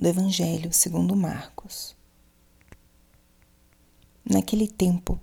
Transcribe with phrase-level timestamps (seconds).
[0.00, 1.96] do Evangelho segundo Marcos.
[4.24, 5.18] Naquele tempo,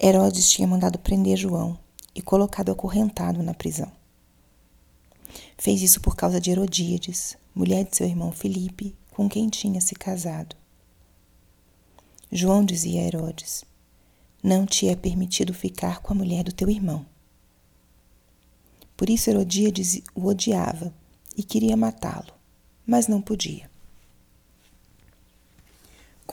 [0.00, 1.78] Herodes tinha mandado prender João
[2.14, 3.92] e colocado acorrentado na prisão.
[5.58, 9.94] Fez isso por causa de Herodíades, mulher de seu irmão Filipe, com quem tinha se
[9.94, 10.56] casado.
[12.32, 13.62] João dizia a Herodes:
[14.42, 17.04] Não te é permitido ficar com a mulher do teu irmão.
[18.96, 20.94] Por isso Herodíades o odiava
[21.36, 22.32] e queria matá-lo,
[22.86, 23.73] mas não podia.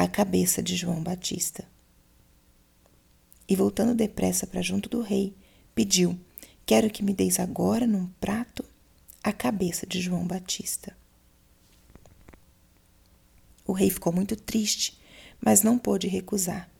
[0.00, 1.62] A cabeça de João Batista.
[3.46, 5.36] E voltando depressa para junto do rei,
[5.74, 6.18] pediu:
[6.64, 8.64] Quero que me deis agora, num prato,
[9.22, 10.96] a cabeça de João Batista.
[13.66, 14.98] O rei ficou muito triste,
[15.38, 16.70] mas não pôde recusar.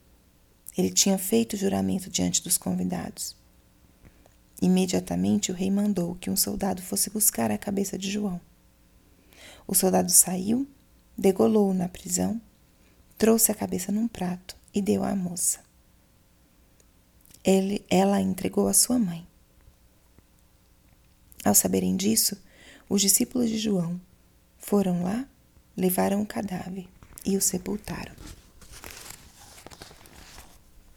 [0.75, 3.35] Ele tinha feito juramento diante dos convidados.
[4.59, 8.41] Imediatamente o rei mandou que um soldado fosse buscar a cabeça de João.
[9.67, 10.67] O soldado saiu,
[11.15, 12.41] degolou-o na prisão,
[13.21, 15.59] trouxe a cabeça num prato e deu à moça.
[17.43, 19.27] Ele, ela a entregou à sua mãe.
[21.45, 22.35] Ao saberem disso,
[22.89, 24.01] os discípulos de João
[24.57, 25.23] foram lá,
[25.77, 26.87] levaram o cadáver
[27.23, 28.15] e o sepultaram.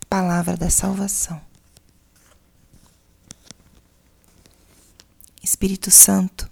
[0.08, 1.38] Palavra da Salvação.
[5.42, 6.48] Espírito Santo,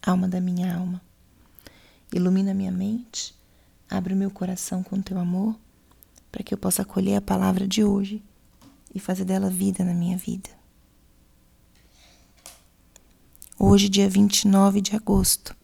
[0.00, 1.02] alma da minha alma,
[2.14, 3.36] ilumina minha mente,
[3.90, 5.58] abre o meu coração com teu amor,
[6.30, 8.22] para que eu possa acolher a palavra de hoje
[8.94, 10.50] e fazer dela vida na minha vida.
[13.58, 15.56] Hoje, dia 29 de agosto,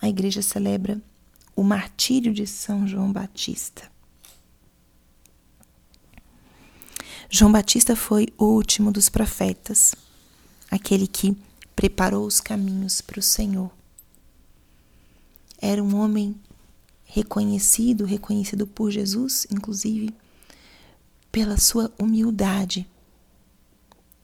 [0.00, 1.00] a igreja celebra
[1.54, 3.90] o martírio de São João Batista.
[7.30, 9.94] João Batista foi o último dos profetas,
[10.70, 11.36] aquele que
[11.74, 13.70] preparou os caminhos para o Senhor.
[15.60, 16.36] Era um homem
[17.14, 20.12] reconhecido, reconhecido por Jesus, inclusive,
[21.30, 22.86] pela sua humildade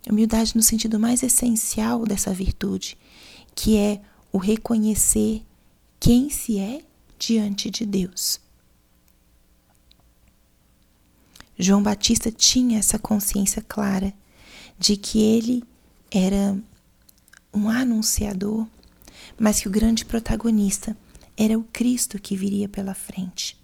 [0.08, 2.96] Humildade no sentido mais essencial dessa virtude,
[3.54, 4.00] que é
[4.32, 5.44] o reconhecer
[5.98, 6.82] quem se é
[7.18, 8.40] diante de Deus.
[11.58, 14.14] João Batista tinha essa consciência clara
[14.78, 15.62] de que ele
[16.10, 16.58] era
[17.52, 18.66] um anunciador,
[19.38, 20.96] mas que o grande protagonista
[21.42, 23.58] era o Cristo que viria pela frente.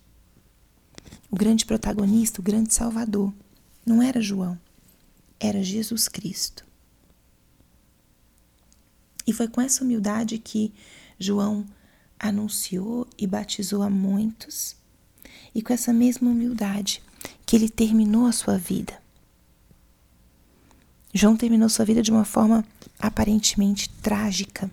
[1.30, 3.30] O grande protagonista, o grande salvador,
[3.84, 4.58] não era João,
[5.38, 6.64] era Jesus Cristo.
[9.26, 10.72] E foi com essa humildade que
[11.18, 11.66] João
[12.18, 14.74] anunciou e batizou a muitos,
[15.54, 17.02] e com essa mesma humildade
[17.44, 18.98] que ele terminou a sua vida.
[21.12, 22.64] João terminou sua vida de uma forma
[22.98, 24.70] aparentemente trágica.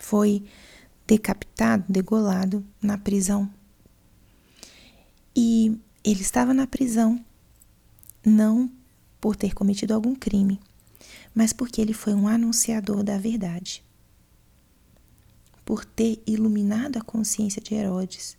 [0.00, 0.44] Foi
[1.10, 3.52] decapitado, degolado na prisão.
[5.34, 7.20] E ele estava na prisão
[8.24, 8.70] não
[9.20, 10.60] por ter cometido algum crime,
[11.34, 13.84] mas porque ele foi um anunciador da verdade.
[15.64, 18.36] Por ter iluminado a consciência de Herodes.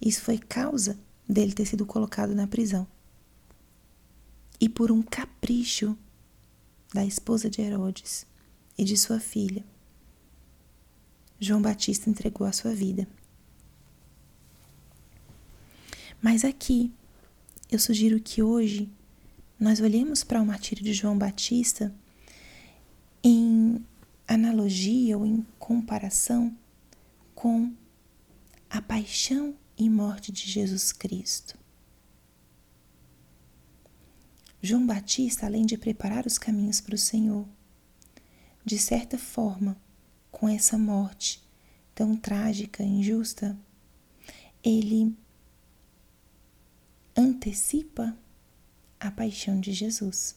[0.00, 0.98] Isso foi causa
[1.28, 2.86] dele ter sido colocado na prisão.
[4.58, 5.94] E por um capricho
[6.94, 8.26] da esposa de Herodes
[8.78, 9.62] e de sua filha,
[11.40, 13.06] João Batista entregou a sua vida.
[16.20, 16.92] Mas aqui,
[17.70, 18.90] eu sugiro que hoje
[19.58, 21.94] nós olhemos para o martírio de João Batista
[23.22, 23.84] em
[24.26, 26.56] analogia ou em comparação
[27.34, 27.72] com
[28.68, 31.56] a paixão e morte de Jesus Cristo.
[34.60, 37.46] João Batista, além de preparar os caminhos para o Senhor,
[38.64, 39.76] de certa forma,
[40.30, 41.42] com essa morte
[41.94, 43.56] tão trágica, injusta,
[44.62, 45.16] ele
[47.16, 48.16] antecipa
[49.00, 50.36] a paixão de Jesus.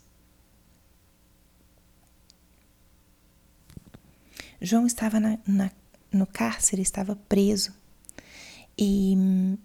[4.59, 5.71] João estava na, na,
[6.11, 7.73] no cárcere, estava preso.
[8.77, 9.57] E hum,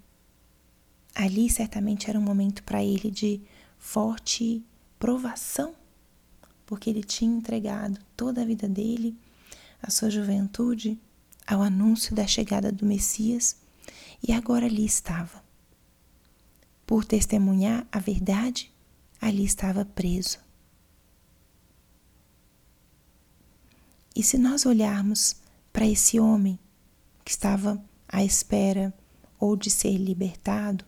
[1.14, 3.40] ali certamente era um momento para ele de
[3.78, 4.64] forte
[4.98, 5.74] provação,
[6.64, 9.16] porque ele tinha entregado toda a vida dele,
[9.82, 10.98] a sua juventude,
[11.46, 13.56] ao anúncio da chegada do Messias,
[14.26, 15.44] e agora ali estava.
[16.86, 18.72] Por testemunhar a verdade,
[19.20, 20.38] ali estava preso.
[24.14, 25.36] E se nós olharmos
[25.72, 26.58] para esse homem
[27.24, 28.94] que estava à espera
[29.38, 30.84] ou de ser libertado,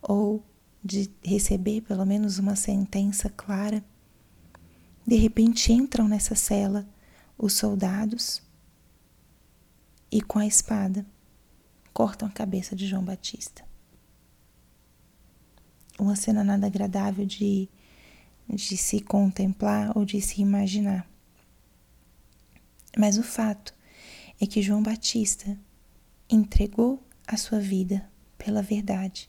[0.00, 0.44] ou
[0.84, 3.84] de receber pelo menos uma sentença clara,
[5.06, 6.86] de repente entram nessa cela
[7.42, 8.40] os soldados
[10.08, 11.04] e com a espada
[11.92, 13.66] cortam a cabeça de João Batista.
[15.98, 17.68] Uma cena nada agradável de,
[18.48, 21.04] de se contemplar ou de se imaginar.
[22.96, 23.74] Mas o fato
[24.40, 25.58] é que João Batista
[26.30, 29.28] entregou a sua vida pela verdade.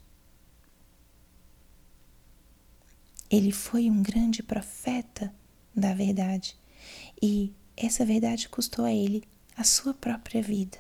[3.28, 5.34] Ele foi um grande profeta
[5.76, 6.56] da verdade
[7.20, 9.24] e essa verdade custou a ele
[9.56, 10.78] a sua própria vida.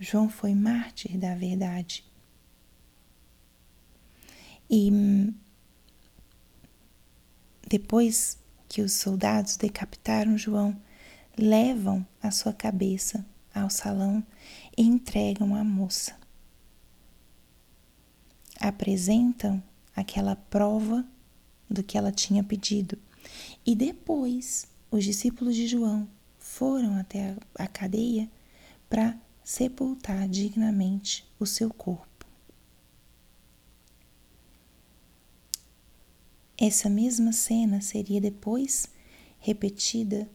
[0.00, 2.04] João foi mártir da verdade.
[4.70, 5.34] E hum,
[7.66, 10.80] depois que os soldados decapitaram João,
[11.36, 13.24] levam a sua cabeça
[13.54, 14.24] ao salão
[14.76, 16.16] e entregam à moça.
[18.60, 19.62] Apresentam
[19.96, 21.04] aquela prova
[21.68, 22.98] do que ela tinha pedido.
[23.64, 28.30] E depois, os discípulos de João foram até a cadeia
[28.88, 32.26] para sepultar dignamente o seu corpo.
[36.56, 38.88] Essa mesma cena seria depois
[39.38, 40.28] repetida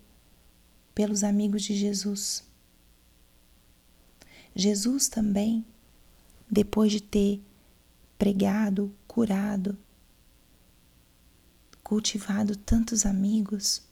[0.95, 2.43] pelos amigos de Jesus.
[4.55, 5.65] Jesus também,
[6.49, 7.41] depois de ter
[8.17, 9.77] pregado, curado,
[11.93, 13.83] cultivado tantos amigos,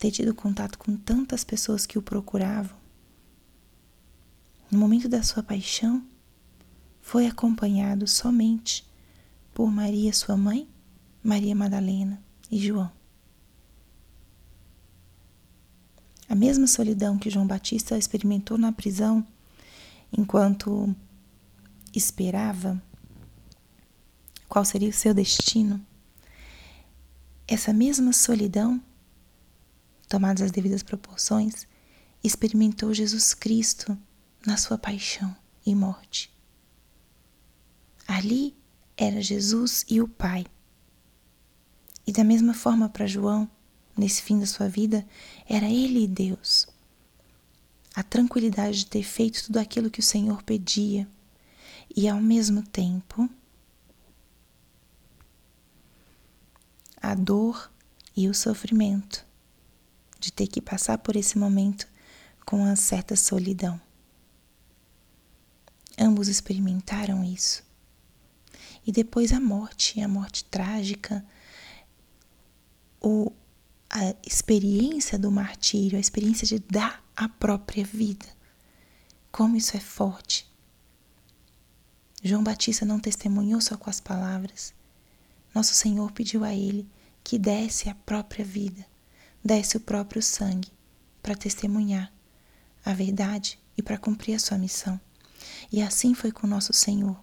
[0.00, 2.76] ter tido contato com tantas pessoas que o procuravam,
[4.68, 6.04] no momento da sua paixão,
[7.00, 8.84] foi acompanhado somente
[9.54, 10.68] por Maria, sua mãe,
[11.22, 12.90] Maria Madalena e João.
[16.28, 19.24] A mesma solidão que João Batista experimentou na prisão
[20.12, 20.92] enquanto
[21.94, 22.82] esperava
[24.48, 25.80] qual seria o seu destino,
[27.48, 28.80] essa mesma solidão,
[30.06, 31.66] tomadas as devidas proporções,
[32.22, 33.96] experimentou Jesus Cristo
[34.46, 35.34] na sua paixão
[35.64, 36.30] e morte.
[38.06, 38.54] Ali
[38.96, 40.46] era Jesus e o Pai.
[42.06, 43.48] E da mesma forma para João,
[43.96, 45.06] nesse fim da sua vida,
[45.48, 46.68] era ele e Deus.
[47.94, 51.08] A tranquilidade de ter feito tudo aquilo que o Senhor pedia
[51.96, 53.28] e ao mesmo tempo
[57.00, 57.70] a dor
[58.16, 59.24] e o sofrimento
[60.18, 61.86] de ter que passar por esse momento
[62.44, 63.80] com uma certa solidão.
[65.98, 67.62] Ambos experimentaram isso.
[68.86, 71.24] E depois a morte, a morte trágica,
[73.00, 73.32] o,
[73.90, 78.26] a experiência do martírio, a experiência de dar a própria vida.
[79.30, 80.50] Como isso é forte.
[82.22, 84.72] João Batista não testemunhou só com as palavras.
[85.58, 86.88] Nosso Senhor pediu a ele
[87.24, 88.86] que desse a própria vida,
[89.44, 90.68] desse o próprio sangue
[91.20, 92.12] para testemunhar
[92.84, 95.00] a verdade e para cumprir a sua missão.
[95.72, 97.20] E assim foi com nosso Senhor.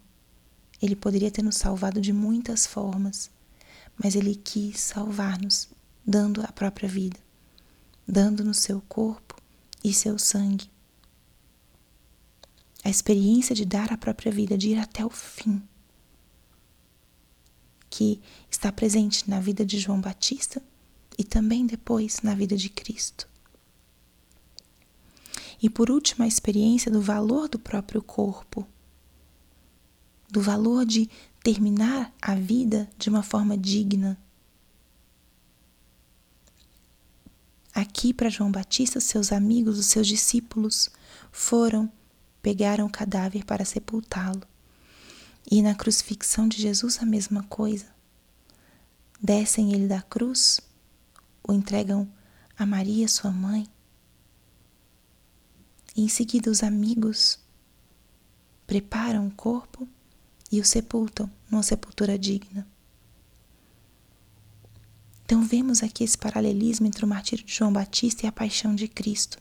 [0.81, 3.31] Ele poderia ter nos salvado de muitas formas,
[3.97, 5.69] mas ele quis salvar-nos
[6.05, 7.17] dando a própria vida,
[8.05, 9.41] dando-nos seu corpo
[9.81, 10.69] e seu sangue.
[12.83, 15.65] A experiência de dar a própria vida, de ir até o fim,
[17.95, 18.19] que
[18.51, 20.61] está presente na vida de João Batista
[21.17, 23.25] e também depois na vida de Cristo.
[25.63, 28.67] E por último, a experiência do valor do próprio corpo,
[30.29, 31.09] do valor de
[31.41, 34.19] terminar a vida de uma forma digna,
[37.73, 40.89] Aqui para João Batista, seus amigos, os seus discípulos
[41.29, 41.91] foram,
[42.41, 44.43] pegaram o cadáver para sepultá-lo.
[45.49, 47.85] E na crucifixão de Jesus a mesma coisa.
[49.21, 50.59] Descem ele da cruz,
[51.47, 52.07] o entregam
[52.57, 53.67] a Maria, sua mãe.
[55.95, 57.39] E em seguida, os amigos
[58.67, 59.87] preparam o corpo
[60.51, 62.67] e o sepultam numa sepultura digna.
[65.23, 68.87] Então, vemos aqui esse paralelismo entre o martírio de João Batista e a paixão de
[68.87, 69.39] Cristo.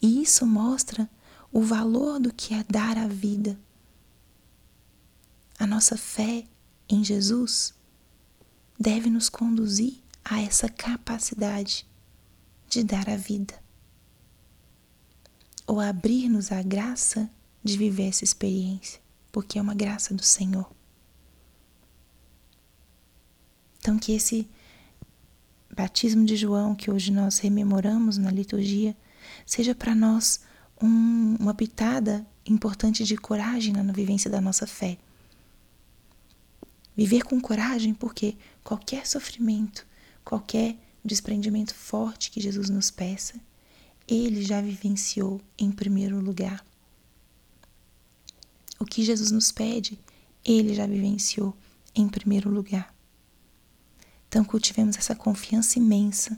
[0.00, 1.08] E isso mostra
[1.52, 3.58] o valor do que é dar a vida.
[5.58, 6.44] A nossa fé
[6.88, 7.74] em Jesus
[8.78, 11.86] deve nos conduzir a essa capacidade
[12.68, 13.54] de dar a vida,
[15.66, 17.28] ou abrir-nos a graça
[17.64, 19.00] de viver essa experiência,
[19.32, 20.70] porque é uma graça do Senhor.
[23.78, 24.48] Então, que esse
[25.74, 28.96] batismo de João que hoje nós rememoramos na liturgia
[29.46, 30.40] seja para nós
[30.82, 34.98] um, uma pitada importante de coragem na vivência da nossa fé.
[36.98, 39.86] Viver com coragem, porque qualquer sofrimento,
[40.24, 43.40] qualquer desprendimento forte que Jesus nos peça,
[44.08, 46.66] ele já vivenciou em primeiro lugar.
[48.80, 49.96] O que Jesus nos pede,
[50.44, 51.56] ele já vivenciou
[51.94, 52.92] em primeiro lugar.
[54.26, 56.36] Então, cultivemos essa confiança imensa.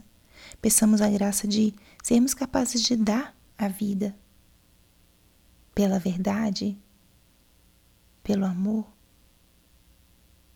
[0.61, 4.15] Peçamos a graça de sermos capazes de dar a vida
[5.73, 6.77] pela verdade,
[8.21, 9.00] pelo amor,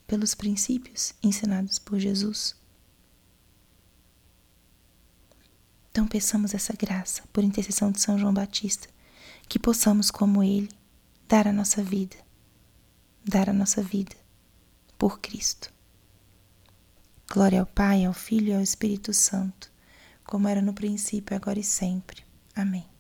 [0.08, 2.56] pelos princípios ensinados por Jesus.
[5.92, 8.90] Então peçamos essa graça, por intercessão de São João Batista,
[9.48, 10.70] que possamos, como ele,
[11.28, 12.18] dar a nossa vida,
[13.24, 14.16] dar a nossa vida
[14.98, 15.74] por Cristo.
[17.32, 19.72] Glória ao Pai, ao Filho e ao Espírito Santo,
[20.26, 22.24] como era no princípio, agora e sempre.
[22.56, 22.95] Amém.